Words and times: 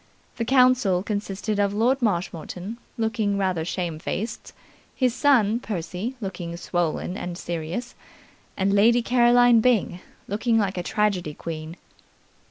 The 0.37 0.45
council 0.45 1.03
consisted 1.03 1.59
of 1.59 1.75
Lord 1.75 2.01
Marshmoreton, 2.01 2.79
looking 2.97 3.37
rather 3.37 3.63
shamefaced, 3.63 4.51
his 4.95 5.13
son 5.13 5.59
Percy 5.59 6.15
looking 6.19 6.57
swollen 6.57 7.15
and 7.15 7.37
serious, 7.37 7.93
and 8.57 8.73
Lady 8.73 9.03
Caroline 9.03 9.59
Byng, 9.61 9.99
looking 10.27 10.57
like 10.57 10.79
a 10.79 10.81
tragedy 10.81 11.35
queen. 11.35 11.77